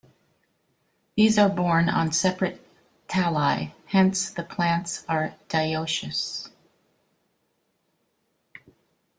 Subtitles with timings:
[1.15, 2.65] These are borne on separate
[3.07, 6.49] thalli; hence, the plants are dioicous.